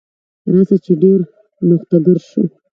[0.51, 1.19] راځه چې ډیر
[1.67, 2.43] نوښتګر شو.